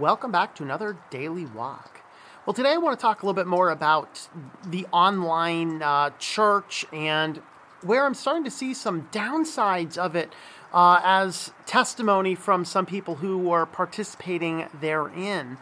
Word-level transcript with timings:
Welcome 0.00 0.32
back 0.32 0.54
to 0.54 0.62
another 0.62 0.96
daily 1.10 1.44
walk. 1.44 2.00
Well, 2.46 2.54
today 2.54 2.72
I 2.72 2.78
want 2.78 2.98
to 2.98 3.02
talk 3.02 3.22
a 3.22 3.26
little 3.26 3.34
bit 3.34 3.46
more 3.46 3.68
about 3.68 4.30
the 4.66 4.86
online 4.92 5.82
uh, 5.82 6.12
church 6.18 6.86
and 6.90 7.42
where 7.82 8.06
I'm 8.06 8.14
starting 8.14 8.44
to 8.44 8.50
see 8.50 8.72
some 8.72 9.10
downsides 9.12 9.98
of 9.98 10.16
it 10.16 10.32
uh, 10.72 11.02
as 11.04 11.52
testimony 11.66 12.34
from 12.34 12.64
some 12.64 12.86
people 12.86 13.16
who 13.16 13.50
are 13.50 13.66
participating 13.66 14.68
therein. 14.80 15.58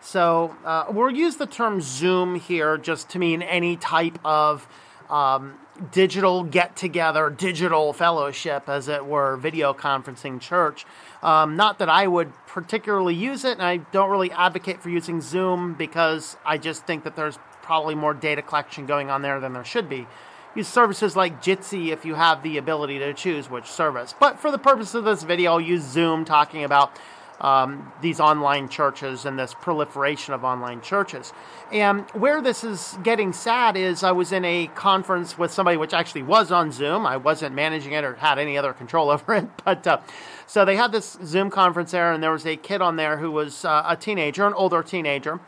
So 0.00 0.56
uh, 0.64 0.86
we'll 0.88 1.10
use 1.10 1.36
the 1.36 1.46
term 1.46 1.82
Zoom 1.82 2.36
here 2.36 2.78
just 2.78 3.10
to 3.10 3.18
mean 3.18 3.42
any 3.42 3.76
type 3.76 4.18
of 4.24 4.66
um, 5.10 5.58
digital 5.90 6.44
get 6.44 6.76
together, 6.76 7.28
digital 7.28 7.92
fellowship, 7.92 8.68
as 8.68 8.88
it 8.88 9.04
were, 9.04 9.36
video 9.36 9.74
conferencing 9.74 10.40
church. 10.40 10.86
Um, 11.22 11.56
not 11.56 11.78
that 11.78 11.88
I 11.88 12.06
would 12.06 12.32
particularly 12.46 13.14
use 13.14 13.44
it, 13.44 13.52
and 13.52 13.62
I 13.62 13.76
don't 13.76 14.10
really 14.10 14.32
advocate 14.32 14.82
for 14.82 14.90
using 14.90 15.20
Zoom 15.20 15.74
because 15.74 16.36
I 16.44 16.58
just 16.58 16.84
think 16.84 17.04
that 17.04 17.14
there's 17.14 17.38
probably 17.62 17.94
more 17.94 18.12
data 18.12 18.42
collection 18.42 18.86
going 18.86 19.08
on 19.08 19.22
there 19.22 19.38
than 19.38 19.52
there 19.52 19.64
should 19.64 19.88
be. 19.88 20.06
Use 20.54 20.68
services 20.68 21.16
like 21.16 21.40
Jitsi 21.42 21.92
if 21.92 22.04
you 22.04 22.14
have 22.14 22.42
the 22.42 22.58
ability 22.58 22.98
to 22.98 23.14
choose 23.14 23.48
which 23.48 23.66
service. 23.66 24.14
But 24.18 24.38
for 24.38 24.50
the 24.50 24.58
purpose 24.58 24.94
of 24.94 25.04
this 25.04 25.22
video, 25.22 25.52
I'll 25.52 25.60
use 25.60 25.82
Zoom 25.82 26.24
talking 26.24 26.64
about 26.64 26.98
um, 27.40 27.92
these 28.00 28.20
online 28.20 28.68
churches 28.68 29.24
and 29.24 29.38
this 29.38 29.54
proliferation 29.54 30.34
of 30.34 30.44
online 30.44 30.80
churches. 30.80 31.32
And 31.72 32.02
where 32.10 32.40
this 32.42 32.64
is 32.64 32.98
getting 33.02 33.32
sad 33.32 33.76
is 33.76 34.02
I 34.02 34.12
was 34.12 34.32
in 34.32 34.44
a 34.44 34.68
conference 34.74 35.38
with 35.38 35.50
somebody 35.50 35.76
which 35.76 35.94
actually 35.94 36.22
was 36.22 36.52
on 36.52 36.70
Zoom. 36.70 37.06
I 37.06 37.16
wasn't 37.16 37.54
managing 37.54 37.92
it 37.92 38.04
or 38.04 38.14
had 38.14 38.38
any 38.38 38.56
other 38.56 38.72
control 38.72 39.10
over 39.10 39.34
it. 39.34 39.48
But 39.64 39.86
uh, 39.86 40.00
so 40.46 40.64
they 40.64 40.76
had 40.76 40.92
this 40.92 41.18
Zoom 41.24 41.50
conference 41.50 41.92
there, 41.92 42.12
and 42.12 42.22
there 42.22 42.32
was 42.32 42.46
a 42.46 42.56
kid 42.56 42.82
on 42.82 42.96
there 42.96 43.16
who 43.16 43.30
was 43.30 43.64
uh, 43.64 43.84
a 43.86 43.96
teenager, 43.96 44.46
an 44.46 44.54
older 44.54 44.82
teenager 44.82 45.40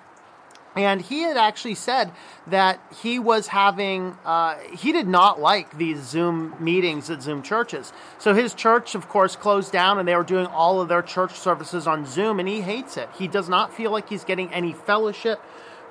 and 0.77 1.01
he 1.01 1.21
had 1.23 1.37
actually 1.37 1.77
said 1.77 2.11
that 2.49 2.81
he 3.03 3.19
was 3.19 3.49
having, 3.49 4.17
uh, 4.25 4.57
he 4.77 4.93
did 4.93 5.07
not 5.07 5.41
like 5.41 5.79
these 5.79 6.03
Zoom 6.03 6.55
meetings 6.59 7.11
at 7.11 7.23
Zoom 7.23 7.43
churches. 7.43 7.93
So 8.19 8.35
his 8.35 8.55
church, 8.55 8.95
of 8.95 9.09
course, 9.09 9.37
closed 9.37 9.73
down 9.73 9.99
and 9.99 10.09
they 10.09 10.17
were 10.17 10.25
doing 10.25 10.47
all 10.47 10.81
of 10.81 10.89
their 10.89 11.03
church 11.03 11.39
services 11.39 11.87
on 11.87 12.07
Zoom 12.07 12.41
and 12.41 12.49
he 12.49 12.61
hates 12.61 12.97
it. 12.97 13.09
He 13.17 13.29
does 13.29 13.49
not 13.49 13.73
feel 13.73 13.93
like 13.93 14.09
he's 14.09 14.25
getting 14.25 14.53
any 14.53 14.73
fellowship 14.73 15.41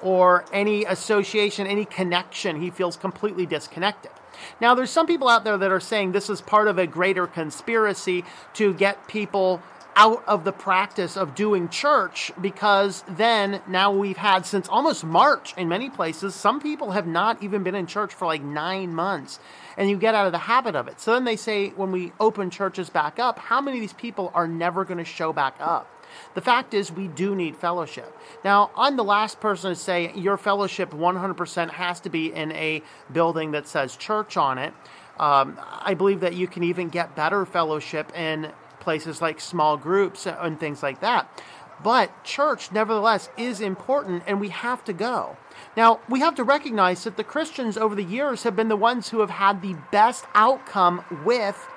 or 0.01 0.43
any 0.51 0.83
association, 0.83 1.65
any 1.65 1.85
connection. 1.85 2.61
He 2.61 2.69
feels 2.69 2.97
completely 2.97 3.45
disconnected. 3.45 4.11
Now, 4.59 4.75
there's 4.75 4.91
some 4.91 5.07
people 5.07 5.29
out 5.29 5.45
there 5.45 5.57
that 5.57 5.71
are 5.71 5.79
saying 5.79 6.11
this 6.11 6.29
is 6.29 6.41
part 6.41 6.67
of 6.67 6.77
a 6.77 6.85
greater 6.85 7.27
conspiracy 7.27 8.25
to 8.55 8.73
get 8.73 9.07
people 9.07 9.61
out 9.95 10.23
of 10.27 10.43
the 10.43 10.51
practice 10.51 11.17
of 11.17 11.35
doing 11.35 11.69
church 11.69 12.31
because 12.41 13.03
then 13.07 13.61
now 13.67 13.91
we've 13.91 14.17
had 14.17 14.45
since 14.45 14.67
almost 14.67 15.03
March 15.03 15.53
in 15.57 15.67
many 15.67 15.89
places, 15.89 16.35
some 16.35 16.59
people 16.59 16.91
have 16.91 17.07
not 17.07 17.41
even 17.43 17.63
been 17.63 17.75
in 17.75 17.87
church 17.87 18.13
for 18.13 18.25
like 18.25 18.41
nine 18.41 18.93
months. 18.93 19.39
And 19.77 19.89
you 19.89 19.97
get 19.97 20.15
out 20.15 20.25
of 20.25 20.31
the 20.31 20.39
habit 20.39 20.75
of 20.75 20.87
it. 20.87 20.99
So 20.99 21.13
then 21.13 21.25
they 21.25 21.35
say 21.35 21.69
when 21.69 21.91
we 21.91 22.11
open 22.19 22.49
churches 22.49 22.89
back 22.89 23.19
up, 23.19 23.39
how 23.39 23.61
many 23.61 23.77
of 23.77 23.81
these 23.81 23.93
people 23.93 24.31
are 24.35 24.47
never 24.47 24.85
going 24.85 24.99
to 24.99 25.05
show 25.05 25.33
back 25.33 25.55
up? 25.59 25.89
The 26.35 26.41
fact 26.41 26.73
is, 26.73 26.91
we 26.91 27.07
do 27.07 27.35
need 27.35 27.55
fellowship. 27.55 28.15
Now, 28.43 28.69
I'm 28.77 28.97
the 28.97 29.03
last 29.03 29.39
person 29.39 29.71
to 29.71 29.75
say 29.75 30.13
your 30.13 30.37
fellowship 30.37 30.91
100% 30.91 31.69
has 31.71 31.99
to 32.01 32.09
be 32.09 32.31
in 32.31 32.51
a 32.51 32.83
building 33.11 33.51
that 33.51 33.67
says 33.67 33.95
church 33.95 34.37
on 34.37 34.59
it. 34.59 34.73
Um, 35.19 35.59
I 35.79 35.93
believe 35.93 36.21
that 36.21 36.33
you 36.33 36.47
can 36.47 36.63
even 36.63 36.89
get 36.89 37.15
better 37.15 37.45
fellowship 37.45 38.15
in 38.17 38.51
places 38.83 39.21
like 39.21 39.39
small 39.39 39.77
groups 39.77 40.27
and 40.27 40.59
things 40.59 40.83
like 40.83 40.99
that. 41.01 41.41
But 41.81 42.23
church, 42.23 42.71
nevertheless, 42.71 43.29
is 43.37 43.59
important 43.59 44.23
and 44.27 44.39
we 44.39 44.49
have 44.49 44.83
to 44.85 44.93
go. 44.93 45.37
Now, 45.75 45.99
we 46.07 46.19
have 46.19 46.35
to 46.35 46.43
recognize 46.43 47.03
that 47.03 47.17
the 47.17 47.23
Christians 47.23 47.77
over 47.77 47.95
the 47.95 48.03
years 48.03 48.43
have 48.43 48.55
been 48.55 48.69
the 48.69 48.75
ones 48.75 49.09
who 49.09 49.21
have 49.21 49.31
had 49.31 49.61
the 49.61 49.75
best 49.91 50.25
outcome 50.35 51.03
with 51.25 51.67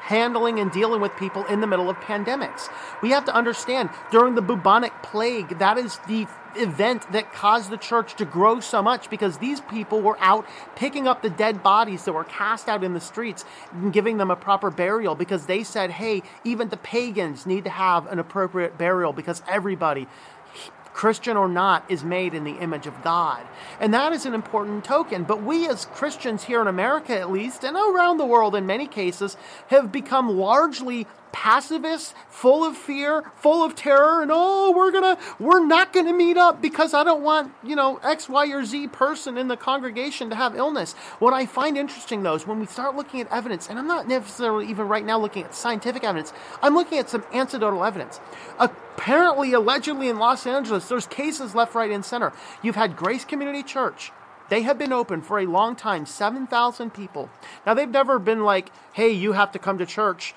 handling 0.00 0.58
and 0.58 0.70
dealing 0.70 1.00
with 1.00 1.16
people 1.16 1.44
in 1.46 1.60
the 1.60 1.66
middle 1.66 1.88
of 1.88 1.96
pandemics. 1.96 2.68
We 3.02 3.10
have 3.10 3.24
to 3.24 3.34
understand 3.34 3.90
during 4.10 4.34
the 4.34 4.42
bubonic 4.42 4.92
plague, 5.02 5.58
that 5.58 5.78
is 5.78 5.98
the 6.08 6.26
event 6.56 7.10
that 7.12 7.32
caused 7.32 7.70
the 7.70 7.76
church 7.76 8.14
to 8.16 8.24
grow 8.24 8.60
so 8.60 8.82
much 8.82 9.10
because 9.10 9.38
these 9.38 9.60
people 9.62 10.00
were 10.00 10.16
out 10.20 10.46
picking 10.76 11.06
up 11.06 11.22
the 11.22 11.30
dead 11.30 11.62
bodies 11.62 12.04
that 12.04 12.12
were 12.12 12.24
cast 12.24 12.68
out 12.68 12.84
in 12.84 12.94
the 12.94 13.00
streets 13.00 13.44
and 13.72 13.92
giving 13.92 14.18
them 14.18 14.30
a 14.30 14.36
proper 14.36 14.70
burial 14.70 15.14
because 15.14 15.46
they 15.46 15.62
said, 15.62 15.90
hey, 15.90 16.22
even 16.44 16.68
the 16.68 16.76
pagans 16.76 17.46
need 17.46 17.64
to 17.64 17.70
have 17.70 18.06
an 18.06 18.18
appropriate 18.18 18.78
burial 18.78 19.12
because 19.12 19.42
everybody 19.48 20.06
Christian 20.94 21.36
or 21.36 21.48
not, 21.48 21.84
is 21.90 22.04
made 22.04 22.34
in 22.34 22.44
the 22.44 22.56
image 22.58 22.86
of 22.86 23.02
God. 23.02 23.44
And 23.80 23.92
that 23.92 24.12
is 24.12 24.24
an 24.26 24.32
important 24.32 24.84
token. 24.84 25.24
But 25.24 25.42
we 25.42 25.68
as 25.68 25.86
Christians 25.86 26.44
here 26.44 26.62
in 26.62 26.68
America, 26.68 27.18
at 27.18 27.32
least, 27.32 27.64
and 27.64 27.76
around 27.76 28.16
the 28.16 28.24
world 28.24 28.54
in 28.54 28.64
many 28.64 28.86
cases, 28.86 29.36
have 29.68 29.90
become 29.90 30.38
largely 30.38 31.06
pacifist, 31.34 32.14
full 32.28 32.64
of 32.64 32.76
fear, 32.76 33.24
full 33.34 33.64
of 33.64 33.74
terror, 33.74 34.22
and 34.22 34.30
oh, 34.32 34.72
we're 34.74 34.92
gonna, 34.92 35.18
we're 35.40 35.66
not 35.66 35.92
gonna 35.92 36.12
meet 36.12 36.36
up 36.36 36.62
because 36.62 36.94
I 36.94 37.02
don't 37.02 37.22
want, 37.22 37.52
you 37.64 37.74
know, 37.74 37.96
X, 38.04 38.28
Y, 38.28 38.46
or 38.52 38.64
Z 38.64 38.86
person 38.88 39.36
in 39.36 39.48
the 39.48 39.56
congregation 39.56 40.30
to 40.30 40.36
have 40.36 40.54
illness. 40.54 40.92
What 41.18 41.34
I 41.34 41.44
find 41.44 41.76
interesting 41.76 42.22
though 42.22 42.36
is 42.36 42.46
when 42.46 42.60
we 42.60 42.66
start 42.66 42.94
looking 42.94 43.20
at 43.20 43.32
evidence, 43.32 43.68
and 43.68 43.80
I'm 43.80 43.88
not 43.88 44.06
necessarily 44.06 44.70
even 44.70 44.86
right 44.86 45.04
now 45.04 45.18
looking 45.18 45.42
at 45.42 45.56
scientific 45.56 46.04
evidence, 46.04 46.32
I'm 46.62 46.76
looking 46.76 46.98
at 46.98 47.10
some 47.10 47.24
anecdotal 47.32 47.84
evidence. 47.84 48.20
Apparently, 48.60 49.52
allegedly 49.52 50.08
in 50.08 50.18
Los 50.20 50.46
Angeles, 50.46 50.88
there's 50.88 51.08
cases 51.08 51.52
left, 51.52 51.74
right, 51.74 51.90
and 51.90 52.04
center. 52.04 52.32
You've 52.62 52.76
had 52.76 52.96
Grace 52.96 53.24
Community 53.24 53.64
Church. 53.64 54.12
They 54.50 54.62
have 54.62 54.78
been 54.78 54.92
open 54.92 55.22
for 55.22 55.38
a 55.38 55.46
long 55.46 55.74
time, 55.74 56.04
7,000 56.06 56.92
people. 56.92 57.30
Now, 57.66 57.74
they've 57.74 57.88
never 57.88 58.18
been 58.18 58.44
like, 58.44 58.70
hey, 58.92 59.10
you 59.10 59.32
have 59.32 59.52
to 59.52 59.58
come 59.58 59.78
to 59.78 59.86
church 59.86 60.34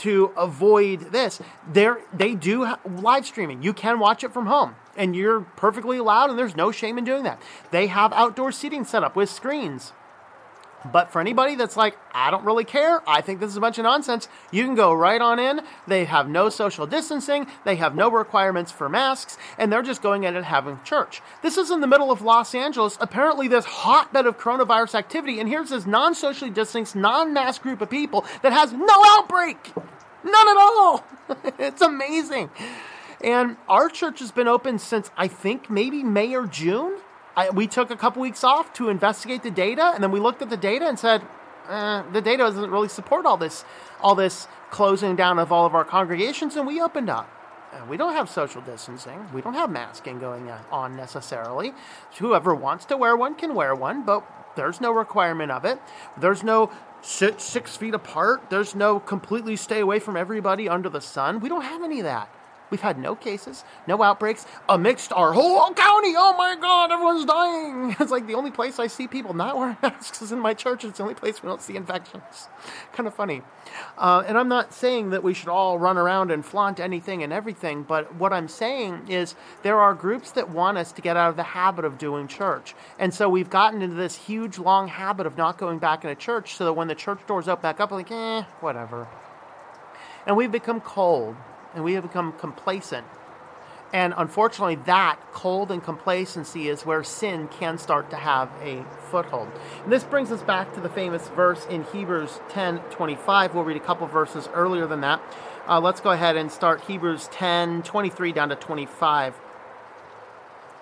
to 0.00 0.32
avoid 0.36 1.12
this. 1.12 1.40
They're, 1.70 2.00
they 2.12 2.34
do 2.34 2.74
live 2.84 3.26
streaming. 3.26 3.62
You 3.62 3.72
can 3.72 3.98
watch 3.98 4.24
it 4.24 4.32
from 4.32 4.46
home, 4.46 4.74
and 4.96 5.14
you're 5.14 5.40
perfectly 5.40 5.98
allowed, 5.98 6.30
and 6.30 6.38
there's 6.38 6.56
no 6.56 6.72
shame 6.72 6.98
in 6.98 7.04
doing 7.04 7.22
that. 7.24 7.40
They 7.70 7.86
have 7.86 8.12
outdoor 8.12 8.52
seating 8.52 8.84
set 8.84 9.04
up 9.04 9.16
with 9.16 9.30
screens. 9.30 9.92
But 10.84 11.12
for 11.12 11.20
anybody 11.20 11.56
that's 11.56 11.76
like, 11.76 11.96
I 12.14 12.30
don't 12.30 12.44
really 12.44 12.64
care, 12.64 13.02
I 13.08 13.20
think 13.20 13.40
this 13.40 13.50
is 13.50 13.56
a 13.56 13.60
bunch 13.60 13.78
of 13.78 13.84
nonsense, 13.84 14.28
you 14.50 14.64
can 14.64 14.74
go 14.74 14.92
right 14.92 15.20
on 15.20 15.38
in. 15.38 15.60
They 15.86 16.04
have 16.04 16.28
no 16.28 16.48
social 16.48 16.86
distancing, 16.86 17.46
they 17.64 17.76
have 17.76 17.94
no 17.94 18.10
requirements 18.10 18.72
for 18.72 18.88
masks, 18.88 19.36
and 19.58 19.72
they're 19.72 19.82
just 19.82 20.02
going 20.02 20.24
in 20.24 20.36
and 20.36 20.44
having 20.44 20.80
church. 20.84 21.20
This 21.42 21.58
is 21.58 21.70
in 21.70 21.80
the 21.80 21.86
middle 21.86 22.10
of 22.10 22.22
Los 22.22 22.54
Angeles, 22.54 22.96
apparently 23.00 23.46
this 23.46 23.64
hotbed 23.64 24.26
of 24.26 24.38
coronavirus 24.38 24.94
activity, 24.94 25.38
and 25.38 25.48
here's 25.48 25.70
this 25.70 25.86
non 25.86 26.14
socially 26.14 26.50
distanced, 26.50 26.96
non 26.96 27.34
mass 27.34 27.58
group 27.58 27.80
of 27.80 27.90
people 27.90 28.24
that 28.42 28.52
has 28.52 28.72
no 28.72 29.02
outbreak! 29.06 29.72
None 30.24 30.48
at 30.48 30.56
all! 30.56 31.04
it's 31.58 31.82
amazing. 31.82 32.50
And 33.22 33.56
our 33.68 33.90
church 33.90 34.20
has 34.20 34.32
been 34.32 34.48
open 34.48 34.78
since 34.78 35.10
I 35.16 35.28
think 35.28 35.68
maybe 35.68 36.02
May 36.02 36.34
or 36.34 36.46
June. 36.46 36.98
I, 37.36 37.50
we 37.50 37.66
took 37.66 37.90
a 37.90 37.96
couple 37.96 38.22
weeks 38.22 38.44
off 38.44 38.72
to 38.74 38.88
investigate 38.88 39.42
the 39.42 39.50
data, 39.50 39.92
and 39.94 40.02
then 40.02 40.10
we 40.10 40.20
looked 40.20 40.42
at 40.42 40.50
the 40.50 40.56
data 40.56 40.86
and 40.86 40.98
said, 40.98 41.22
eh, 41.68 42.02
the 42.12 42.20
data 42.20 42.38
doesn't 42.38 42.70
really 42.70 42.88
support 42.88 43.26
all 43.26 43.36
this, 43.36 43.64
all 44.00 44.14
this 44.14 44.48
closing 44.70 45.16
down 45.16 45.38
of 45.38 45.52
all 45.52 45.66
of 45.66 45.74
our 45.74 45.84
congregations, 45.84 46.56
and 46.56 46.66
we 46.66 46.80
opened 46.80 47.10
up. 47.10 47.28
We 47.88 47.96
don't 47.96 48.14
have 48.14 48.28
social 48.28 48.60
distancing. 48.62 49.28
We 49.32 49.42
don't 49.42 49.54
have 49.54 49.70
masking 49.70 50.18
going 50.18 50.50
on 50.72 50.96
necessarily. 50.96 51.72
Whoever 52.18 52.52
wants 52.54 52.84
to 52.86 52.96
wear 52.96 53.16
one 53.16 53.36
can 53.36 53.54
wear 53.54 53.74
one, 53.74 54.04
but 54.04 54.24
there's 54.56 54.80
no 54.80 54.90
requirement 54.90 55.52
of 55.52 55.64
it. 55.64 55.78
There's 56.16 56.42
no 56.42 56.70
sit 57.00 57.40
six 57.40 57.76
feet 57.76 57.94
apart. 57.94 58.50
There's 58.50 58.74
no 58.74 58.98
completely 58.98 59.56
stay 59.56 59.80
away 59.80 60.00
from 60.00 60.16
everybody 60.16 60.68
under 60.68 60.88
the 60.88 61.00
sun. 61.00 61.40
We 61.40 61.48
don't 61.48 61.62
have 61.62 61.82
any 61.82 62.00
of 62.00 62.04
that. 62.04 62.28
We've 62.70 62.80
had 62.80 62.98
no 62.98 63.16
cases, 63.16 63.64
no 63.88 64.00
outbreaks 64.02 64.46
amidst 64.68 65.12
our 65.12 65.32
whole 65.32 65.74
county. 65.74 66.14
Oh 66.16 66.34
my 66.38 66.56
God, 66.60 66.92
everyone's 66.92 67.24
dying. 67.24 67.96
It's 68.00 68.10
like 68.10 68.26
the 68.26 68.34
only 68.34 68.50
place 68.50 68.78
I 68.78 68.86
see 68.86 69.06
people 69.08 69.34
not 69.34 69.58
wearing 69.58 69.76
masks 69.82 70.22
is 70.22 70.32
in 70.32 70.38
my 70.38 70.54
church. 70.54 70.84
It's 70.84 70.98
the 70.98 71.02
only 71.02 71.14
place 71.14 71.42
we 71.42 71.48
don't 71.48 71.60
see 71.60 71.76
infections. 71.76 72.48
kind 72.92 73.06
of 73.06 73.14
funny. 73.14 73.42
Uh, 73.98 74.22
and 74.26 74.38
I'm 74.38 74.48
not 74.48 74.72
saying 74.72 75.10
that 75.10 75.22
we 75.22 75.34
should 75.34 75.48
all 75.48 75.78
run 75.78 75.98
around 75.98 76.30
and 76.30 76.44
flaunt 76.44 76.80
anything 76.80 77.22
and 77.22 77.32
everything, 77.32 77.82
but 77.82 78.14
what 78.14 78.32
I'm 78.32 78.48
saying 78.48 79.06
is 79.08 79.34
there 79.62 79.80
are 79.80 79.94
groups 79.94 80.30
that 80.32 80.50
want 80.50 80.78
us 80.78 80.92
to 80.92 81.02
get 81.02 81.16
out 81.16 81.30
of 81.30 81.36
the 81.36 81.42
habit 81.42 81.84
of 81.84 81.98
doing 81.98 82.28
church. 82.28 82.74
And 82.98 83.12
so 83.12 83.28
we've 83.28 83.50
gotten 83.50 83.82
into 83.82 83.96
this 83.96 84.16
huge, 84.16 84.58
long 84.58 84.88
habit 84.88 85.26
of 85.26 85.36
not 85.36 85.58
going 85.58 85.78
back 85.78 86.04
into 86.04 86.14
church 86.14 86.54
so 86.54 86.64
that 86.64 86.72
when 86.72 86.88
the 86.88 86.94
church 86.94 87.20
doors 87.26 87.48
open 87.48 87.62
back 87.62 87.80
up, 87.80 87.90
like, 87.90 88.10
eh, 88.10 88.42
whatever. 88.60 89.08
And 90.26 90.36
we've 90.36 90.52
become 90.52 90.80
cold 90.80 91.36
and 91.74 91.84
we 91.84 91.94
have 91.94 92.02
become 92.02 92.32
complacent. 92.32 93.06
And 93.92 94.14
unfortunately, 94.16 94.76
that 94.86 95.18
cold 95.32 95.72
and 95.72 95.82
complacency 95.82 96.68
is 96.68 96.86
where 96.86 97.02
sin 97.02 97.48
can 97.48 97.76
start 97.76 98.10
to 98.10 98.16
have 98.16 98.48
a 98.62 98.84
foothold. 99.10 99.48
And 99.82 99.92
this 99.92 100.04
brings 100.04 100.30
us 100.30 100.42
back 100.42 100.72
to 100.74 100.80
the 100.80 100.88
famous 100.88 101.26
verse 101.28 101.66
in 101.66 101.82
Hebrews 101.84 102.38
10 102.50 102.78
25. 102.90 103.54
We'll 103.54 103.64
read 103.64 103.76
a 103.76 103.80
couple 103.80 104.06
verses 104.06 104.48
earlier 104.54 104.86
than 104.86 105.00
that. 105.00 105.20
Uh, 105.68 105.80
let's 105.80 106.00
go 106.00 106.10
ahead 106.10 106.36
and 106.36 106.52
start 106.52 106.82
Hebrews 106.82 107.28
10 107.32 107.82
23 107.82 108.32
down 108.32 108.50
to 108.50 108.56
25. 108.56 109.34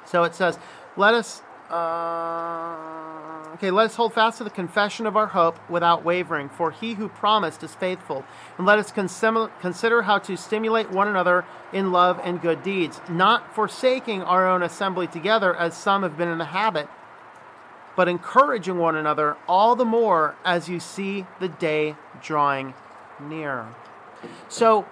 So 0.05 0.25
it 0.25 0.35
says, 0.35 0.59
Let 0.97 1.15
us. 1.15 1.43
Uh, 1.71 3.08
okay, 3.59 3.71
let 3.73 3.87
us 3.87 3.97
hold 3.97 4.15
fast 4.15 4.39
to 4.39 4.45
the 4.45 4.51
confession 4.51 5.05
of 5.05 5.17
our 5.17 5.27
hope 5.27 5.59
without 5.69 6.05
wavering, 6.05 6.49
for 6.49 6.71
he 6.71 6.95
who 6.95 7.09
promised 7.09 7.63
is 7.65 7.75
faithful. 7.75 8.25
And 8.57 8.67
let 8.67 8.79
us 8.79 8.93
consider 8.93 10.03
how 10.03 10.19
to 10.19 10.37
stimulate 10.37 10.91
one 10.91 11.09
another 11.09 11.45
in 11.73 11.91
love 11.91 12.21
and 12.23 12.41
good 12.41 12.63
deeds, 12.63 13.01
not 13.11 13.53
forsaking 13.55 14.23
our 14.23 14.49
own 14.49 14.63
assembly 14.63 15.09
together, 15.09 15.55
as 15.55 15.77
some 15.77 16.05
have 16.05 16.17
been 16.17 16.29
in 16.29 16.39
the 16.39 16.47
habit, 16.47 16.89
but 17.97 18.09
encouraging 18.09 18.79
one 18.79 18.95
another 18.95 19.37
all 19.49 19.75
the 19.75 19.85
more 19.85 20.37
as 20.45 20.69
you 20.69 20.79
see 20.79 21.27
the 21.41 21.49
day 21.49 21.97
drawing 22.23 22.75
near. 23.21 23.67
So, 24.49 24.87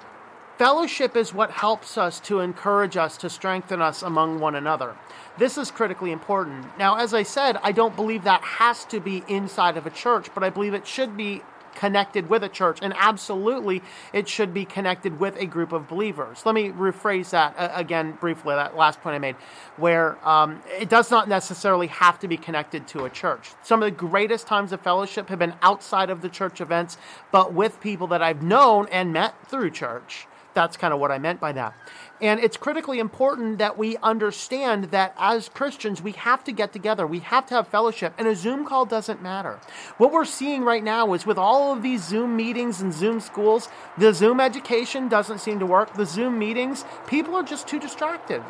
fellowship 0.59 1.17
is 1.17 1.35
what 1.35 1.51
helps 1.51 1.99
us 1.99 2.21
to 2.21 2.41
encourage 2.41 2.97
us, 2.97 3.17
to 3.19 3.31
strengthen 3.31 3.83
us 3.83 4.03
among 4.03 4.41
one 4.41 4.55
another. 4.55 4.97
This 5.39 5.59
is 5.59 5.71
critically 5.71 6.13
important. 6.13 6.67
Now, 6.79 6.97
as 6.97 7.13
I 7.13 7.23
said, 7.23 7.59
I 7.63 7.73
don't 7.73 7.95
believe 7.95 8.25
that 8.25 8.43
has 8.43 8.85
to 8.87 9.01
be 9.01 9.23
inside 9.29 9.77
of 9.77 9.87
a 9.87 9.91
church, 9.91 10.29
but 10.35 10.43
I 10.43 10.51
believe 10.51 10.73
it 10.73 10.87
should 10.87 11.17
be 11.17 11.43
connected 11.75 12.31
with 12.31 12.43
a 12.43 12.49
church, 12.49 12.79
and 12.81 12.95
absolutely 12.97 13.83
it 14.13 14.27
should 14.29 14.55
be 14.55 14.65
connected 14.65 15.21
with 15.21 15.37
a 15.37 15.45
group 15.45 15.73
of 15.73 15.87
believers. 15.87 16.43
Let 16.47 16.55
me 16.55 16.71
rephrase 16.71 17.31
that 17.31 17.55
uh, 17.57 17.69
again 17.75 18.13
briefly, 18.13 18.55
that 18.55 18.77
last 18.77 19.03
point 19.03 19.15
I 19.15 19.19
made, 19.19 19.37
where 19.77 20.17
um, 20.27 20.63
it 20.81 20.89
does 20.89 21.11
not 21.11 21.29
necessarily 21.29 21.89
have 21.89 22.19
to 22.21 22.29
be 22.29 22.39
connected 22.39 22.89
to 22.89 23.05
a 23.05 23.11
church. 23.11 23.51
Some 23.63 23.83
of 23.83 23.87
the 23.87 23.97
greatest 23.97 24.47
times 24.47 24.73
of 24.73 24.81
fellowship 24.81 25.29
have 25.29 25.39
been 25.39 25.55
outside 25.61 26.09
of 26.09 26.23
the 26.23 26.31
church 26.31 26.63
events, 26.63 26.97
but 27.31 27.53
with 27.53 27.79
people 27.81 28.07
that 28.07 28.23
I've 28.23 28.43
known 28.43 28.89
and 28.91 29.13
met 29.13 29.35
through 29.47 29.71
church. 29.71 30.27
That's 30.57 30.79
kind 30.79 30.95
of 30.95 31.01
what 31.01 31.13
I 31.13 31.19
meant 31.19 31.39
by 31.39 31.53
that. 31.53 31.75
And 32.19 32.41
it's 32.41 32.57
critically 32.57 32.99
important 32.99 33.59
that 33.59 33.77
we 33.77 33.99
understand 33.99 34.85
that 34.85 35.15
as 35.19 35.51
Christians, 35.51 36.01
we 36.01 36.13
have 36.13 36.45
to 36.45 36.53
get 36.53 36.73
together. 36.73 37.07
We 37.07 37.19
have 37.19 37.45
to 37.49 37.57
have 37.57 37.69
fellowship, 37.69 38.15
and 38.17 38.27
a 38.27 38.35
Zoom 38.35 38.65
call 38.65 38.87
doesn't 38.87 39.23
matter. 39.23 39.61
What 39.99 40.13
we're 40.13 40.25
seeing 40.25 40.63
right 40.63 40.83
now 40.83 41.13
is 41.13 41.27
with 41.27 41.37
all 41.37 41.75
of 41.75 41.83
these 41.83 42.03
Zoom 42.03 42.37
meetings 42.37 42.81
and 42.81 42.91
Zoom 42.91 43.21
schools, 43.21 43.69
the 43.99 44.15
Zoom 44.15 44.41
education 44.41 45.09
doesn't 45.09 45.41
seem 45.41 45.59
to 45.59 45.67
work. 45.67 45.93
The 45.93 46.07
Zoom 46.07 46.39
meetings, 46.39 46.87
people 47.07 47.35
are 47.35 47.43
just 47.43 47.69
too 47.69 47.79
distracted. 47.79 48.43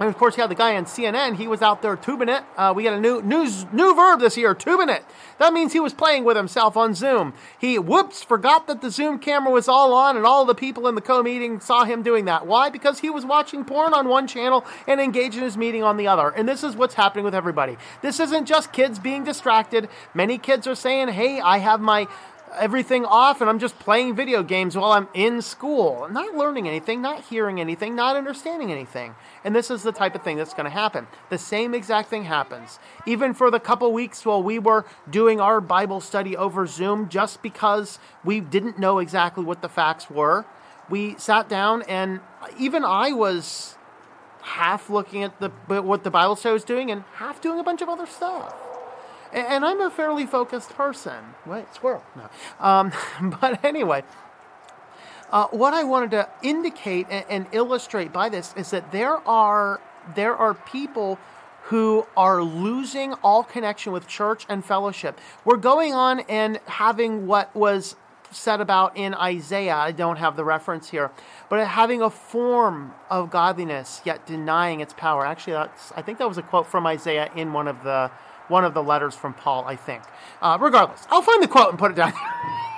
And 0.00 0.08
of 0.08 0.16
course, 0.16 0.34
you 0.34 0.40
have 0.40 0.48
the 0.48 0.56
guy 0.56 0.76
on 0.76 0.86
CNN. 0.86 1.36
He 1.36 1.46
was 1.46 1.60
out 1.60 1.82
there 1.82 1.94
tubing 1.94 2.30
it. 2.30 2.42
Uh, 2.56 2.72
we 2.74 2.84
got 2.84 2.94
a 2.94 3.00
new 3.00 3.20
news 3.20 3.66
new 3.70 3.94
verb 3.94 4.20
this 4.20 4.34
year, 4.34 4.54
tubing 4.54 4.88
it. 4.88 5.04
That 5.38 5.52
means 5.52 5.74
he 5.74 5.80
was 5.80 5.92
playing 5.92 6.24
with 6.24 6.38
himself 6.38 6.74
on 6.74 6.94
Zoom. 6.94 7.34
He 7.58 7.78
whoops 7.78 8.22
forgot 8.22 8.66
that 8.66 8.80
the 8.80 8.90
Zoom 8.90 9.18
camera 9.18 9.52
was 9.52 9.68
all 9.68 9.92
on, 9.92 10.16
and 10.16 10.24
all 10.24 10.46
the 10.46 10.54
people 10.54 10.88
in 10.88 10.94
the 10.94 11.02
co-meeting 11.02 11.60
saw 11.60 11.84
him 11.84 12.02
doing 12.02 12.24
that. 12.24 12.46
Why? 12.46 12.70
Because 12.70 13.00
he 13.00 13.10
was 13.10 13.26
watching 13.26 13.62
porn 13.62 13.92
on 13.92 14.08
one 14.08 14.26
channel 14.26 14.64
and 14.88 15.02
engaged 15.02 15.36
in 15.36 15.42
his 15.42 15.58
meeting 15.58 15.82
on 15.82 15.98
the 15.98 16.06
other. 16.06 16.30
And 16.30 16.48
this 16.48 16.64
is 16.64 16.76
what's 16.76 16.94
happening 16.94 17.26
with 17.26 17.34
everybody. 17.34 17.76
This 18.00 18.20
isn't 18.20 18.46
just 18.46 18.72
kids 18.72 18.98
being 18.98 19.22
distracted. 19.22 19.90
Many 20.14 20.38
kids 20.38 20.66
are 20.66 20.74
saying, 20.74 21.08
"Hey, 21.08 21.40
I 21.40 21.58
have 21.58 21.80
my." 21.82 22.08
Everything 22.58 23.04
off 23.04 23.40
and 23.40 23.48
I'm 23.48 23.58
just 23.58 23.78
playing 23.78 24.14
video 24.14 24.42
games 24.42 24.76
while 24.76 24.92
I'm 24.92 25.08
in 25.14 25.42
school. 25.42 26.04
I'm 26.04 26.12
not 26.12 26.34
learning 26.34 26.68
anything, 26.68 27.02
not 27.02 27.24
hearing 27.24 27.60
anything, 27.60 27.94
not 27.94 28.16
understanding 28.16 28.72
anything. 28.72 29.14
And 29.44 29.54
this 29.54 29.70
is 29.70 29.82
the 29.82 29.92
type 29.92 30.14
of 30.14 30.22
thing 30.22 30.36
that's 30.36 30.54
going 30.54 30.64
to 30.64 30.70
happen. 30.70 31.06
The 31.28 31.38
same 31.38 31.74
exact 31.74 32.08
thing 32.08 32.24
happens. 32.24 32.78
Even 33.06 33.34
for 33.34 33.50
the 33.50 33.60
couple 33.60 33.92
weeks 33.92 34.24
while 34.24 34.42
we 34.42 34.58
were 34.58 34.84
doing 35.08 35.40
our 35.40 35.60
Bible 35.60 36.00
study 36.00 36.36
over 36.36 36.66
Zoom, 36.66 37.08
just 37.08 37.42
because 37.42 37.98
we 38.24 38.40
didn't 38.40 38.78
know 38.78 38.98
exactly 38.98 39.44
what 39.44 39.62
the 39.62 39.68
facts 39.68 40.10
were, 40.10 40.44
we 40.88 41.16
sat 41.18 41.48
down 41.48 41.82
and 41.82 42.20
even 42.58 42.84
I 42.84 43.12
was 43.12 43.76
half 44.42 44.88
looking 44.88 45.22
at 45.22 45.38
the 45.38 45.48
what 45.48 46.02
the 46.02 46.10
Bible 46.10 46.34
study 46.34 46.54
was 46.54 46.64
doing 46.64 46.90
and 46.90 47.04
half 47.14 47.40
doing 47.40 47.60
a 47.60 47.62
bunch 47.62 47.82
of 47.82 47.88
other 47.88 48.06
stuff 48.06 48.69
and 49.32 49.64
I'm 49.64 49.80
a 49.80 49.90
fairly 49.90 50.26
focused 50.26 50.70
person. 50.70 51.34
Wait, 51.46 51.72
squirrel. 51.74 52.02
No. 52.16 52.28
Um, 52.58 52.92
but 53.40 53.64
anyway, 53.64 54.02
uh, 55.30 55.46
what 55.48 55.74
I 55.74 55.84
wanted 55.84 56.10
to 56.12 56.28
indicate 56.42 57.06
and, 57.10 57.24
and, 57.28 57.46
illustrate 57.52 58.12
by 58.12 58.28
this 58.28 58.52
is 58.56 58.70
that 58.70 58.90
there 58.90 59.16
are 59.28 59.80
there 60.14 60.34
are 60.34 60.54
people 60.54 61.18
who 61.64 62.06
are 62.16 62.42
losing 62.42 63.12
all 63.22 63.44
connection 63.44 63.92
with 63.92 64.08
church 64.08 64.44
and 64.48 64.64
fellowship. 64.64 65.20
We're 65.44 65.56
going 65.56 65.94
on 65.94 66.20
and 66.20 66.58
having 66.66 67.26
what 67.26 67.54
was 67.54 67.94
said 68.32 68.60
about 68.60 68.96
in 68.96 69.14
Isaiah. 69.14 69.76
I 69.76 69.92
don't 69.92 70.16
have 70.16 70.36
the 70.36 70.44
reference 70.44 70.90
here, 70.90 71.10
but 71.48 71.64
having 71.66 72.02
a 72.02 72.10
form 72.10 72.94
of 73.08 73.30
godliness 73.30 74.00
yet 74.04 74.26
denying 74.26 74.80
its 74.80 74.94
power. 74.94 75.24
Actually, 75.24 75.54
that's 75.54 75.92
I 75.92 76.02
think 76.02 76.18
that 76.18 76.28
was 76.28 76.38
a 76.38 76.42
quote 76.42 76.66
from 76.66 76.86
Isaiah 76.86 77.30
in 77.36 77.52
one 77.52 77.68
of 77.68 77.82
the 77.84 78.10
one 78.50 78.64
of 78.64 78.74
the 78.74 78.82
letters 78.82 79.14
from 79.14 79.32
Paul, 79.32 79.64
I 79.64 79.76
think. 79.76 80.02
Uh, 80.42 80.58
regardless, 80.60 81.06
I'll 81.10 81.22
find 81.22 81.42
the 81.42 81.48
quote 81.48 81.70
and 81.70 81.78
put 81.78 81.92
it 81.92 81.94
down. 81.94 82.12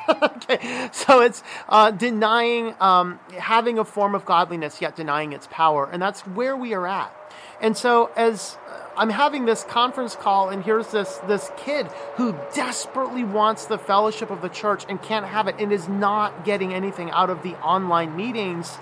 okay, 0.22 0.88
so 0.92 1.20
it's 1.20 1.42
uh, 1.68 1.90
denying, 1.90 2.74
um, 2.80 3.18
having 3.38 3.78
a 3.78 3.84
form 3.84 4.14
of 4.14 4.24
godliness, 4.24 4.80
yet 4.80 4.96
denying 4.96 5.32
its 5.32 5.48
power. 5.50 5.88
And 5.90 6.00
that's 6.00 6.20
where 6.22 6.56
we 6.56 6.74
are 6.74 6.86
at. 6.86 7.14
And 7.60 7.76
so, 7.76 8.10
as 8.16 8.58
uh, 8.68 8.80
I'm 8.96 9.10
having 9.10 9.44
this 9.44 9.64
conference 9.64 10.16
call, 10.16 10.50
and 10.50 10.64
here's 10.64 10.88
this, 10.88 11.18
this 11.28 11.50
kid 11.56 11.86
who 12.16 12.36
desperately 12.54 13.24
wants 13.24 13.66
the 13.66 13.78
fellowship 13.78 14.30
of 14.30 14.42
the 14.42 14.48
church 14.48 14.84
and 14.88 15.00
can't 15.00 15.26
have 15.26 15.48
it 15.48 15.56
and 15.58 15.72
is 15.72 15.88
not 15.88 16.44
getting 16.44 16.74
anything 16.74 17.10
out 17.10 17.30
of 17.30 17.42
the 17.42 17.54
online 17.62 18.16
meetings. 18.16 18.78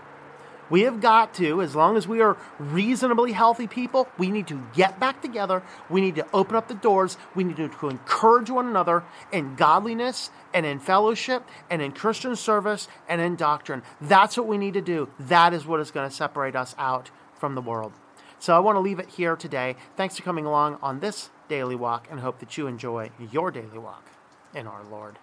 We 0.71 0.83
have 0.83 1.01
got 1.01 1.35
to, 1.35 1.61
as 1.61 1.75
long 1.75 1.97
as 1.97 2.07
we 2.07 2.21
are 2.21 2.37
reasonably 2.59 3.33
healthy 3.33 3.67
people, 3.67 4.09
we 4.17 4.31
need 4.31 4.47
to 4.49 4.63
get 4.73 5.01
back 5.01 5.21
together. 5.21 5.65
We 5.89 6.01
need 6.01 6.15
to 6.15 6.27
open 6.33 6.55
up 6.55 6.69
the 6.69 6.75
doors. 6.75 7.19
We 7.35 7.43
need 7.43 7.57
to, 7.57 7.69
to 7.69 7.89
encourage 7.89 8.51
one 8.51 8.69
another 8.69 9.03
in 9.33 9.57
godliness 9.57 10.31
and 10.55 10.65
in 10.65 10.79
fellowship 10.79 11.43
and 11.69 11.83
in 11.83 11.91
Christian 11.91 12.37
service 12.37 12.87
and 13.09 13.21
in 13.21 13.35
doctrine. 13.35 13.83
That's 14.01 14.37
what 14.37 14.47
we 14.47 14.59
need 14.59 14.75
to 14.75 14.81
do. 14.81 15.09
That 15.19 15.53
is 15.53 15.67
what 15.67 15.81
is 15.81 15.91
going 15.91 16.09
to 16.09 16.15
separate 16.15 16.55
us 16.55 16.75
out 16.79 17.11
from 17.35 17.57
the 17.57 17.61
world. 17.61 17.93
So 18.39 18.55
I 18.55 18.61
want 18.61 18.77
to 18.77 18.81
leave 18.81 19.01
it 19.01 19.09
here 19.09 19.37
today. 19.37 19.77
Thanks 19.97 20.17
for 20.17 20.23
coming 20.23 20.47
along 20.47 20.79
on 20.83 21.01
this 21.01 21.31
daily 21.49 21.75
walk 21.75 22.07
and 22.11 22.21
hope 22.21 22.39
that 22.39 22.57
you 22.57 22.69
enjoy 22.69 23.11
your 23.33 23.51
daily 23.51 23.79
walk 23.79 24.07
in 24.55 24.67
our 24.67 24.85
Lord. 24.85 25.19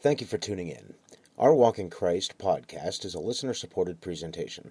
Thank 0.00 0.20
you 0.20 0.26
for 0.26 0.38
tuning 0.38 0.68
in. 0.68 0.94
Our 1.38 1.54
Walk 1.54 1.78
in 1.78 1.90
Christ 1.90 2.38
podcast 2.38 3.04
is 3.04 3.14
a 3.14 3.20
listener 3.20 3.54
supported 3.54 4.00
presentation. 4.00 4.70